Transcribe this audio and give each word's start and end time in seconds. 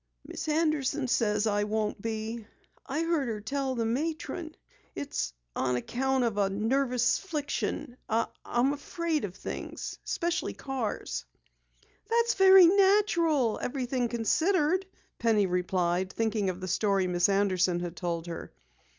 "Miss 0.25 0.47
Anderson 0.47 1.07
says 1.07 1.45
I 1.45 1.63
won't 1.63 2.01
be 2.01 2.47
I 2.87 3.01
heard 3.03 3.27
her 3.27 3.39
tell 3.39 3.75
the 3.75 3.85
matron. 3.85 4.55
It's 4.95 5.31
on 5.55 5.75
account 5.75 6.23
of 6.23 6.39
a 6.39 6.49
nervous 6.49 7.19
'fliction. 7.19 7.97
I'm 8.09 8.73
afraid 8.73 9.25
of 9.25 9.35
things, 9.35 9.99
'specially 10.03 10.53
cars." 10.53 11.25
"That's 12.09 12.33
very 12.33 12.65
natural, 12.65 13.59
everything 13.61 14.07
considered," 14.07 14.87
Penny 15.19 15.45
replied, 15.45 16.11
thinking 16.11 16.49
of 16.49 16.61
the 16.61 16.67
story 16.67 17.05
Miss 17.05 17.29
Anderson 17.29 17.79
had 17.81 17.95
told 17.95 18.25
her. 18.25 18.51